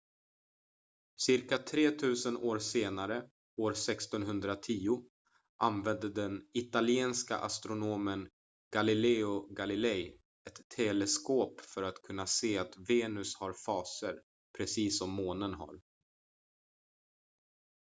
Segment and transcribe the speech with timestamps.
[1.21, 3.23] cirka tretusen år senare
[3.57, 5.03] år 1610
[5.57, 8.29] använde den italienske astronomen
[8.73, 10.19] galileo galilei
[10.49, 14.15] ett teleskop för att kunna se att venus har faser
[14.57, 15.81] precis som månen har